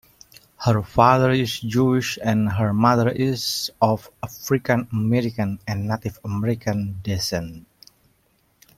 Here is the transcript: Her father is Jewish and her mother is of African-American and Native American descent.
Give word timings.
Her 0.65 0.81
father 0.81 1.29
is 1.29 1.59
Jewish 1.59 2.17
and 2.23 2.53
her 2.53 2.73
mother 2.73 3.07
is 3.09 3.69
of 3.79 4.09
African-American 4.23 5.59
and 5.67 5.87
Native 5.87 6.17
American 6.25 7.01
descent. 7.03 7.67